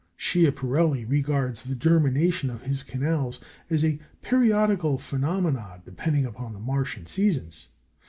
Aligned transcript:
Schiaparelli 0.17 1.05
regards 1.05 1.61
the 1.61 1.75
"germination" 1.75 2.49
of 2.49 2.63
his 2.63 2.81
canals 2.81 3.39
as 3.69 3.85
a 3.85 3.99
periodical 4.23 4.97
phenomenon 4.97 5.83
depending 5.85 6.25
on 6.25 6.53
the 6.53 6.59
Martian 6.59 7.05
seasons. 7.05 7.67